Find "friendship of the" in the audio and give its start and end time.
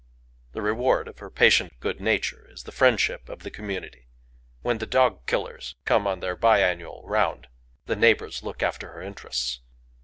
2.71-3.51